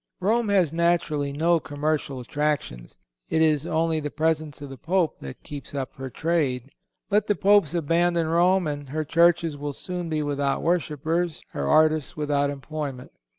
[0.19, 2.97] Rome has naturally no commercial attractions.
[3.29, 6.71] It is only the presence of the Pope that keeps up her trade.
[7.11, 12.17] Let the Popes abandon Rome, and her churches will soon be without worshipers; her artists
[12.17, 13.11] without employment.